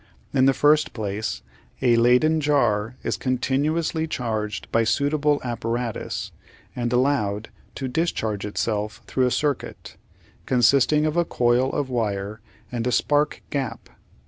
[0.33, 1.43] In the first place,
[1.79, 6.31] a Leyden jar is continuously charged by suitable apparatus,
[6.75, 9.97] and allowed to discharge itself through a circuit,
[10.47, 12.41] consisting of a coil of wire
[12.71, 13.89] and a spark gap.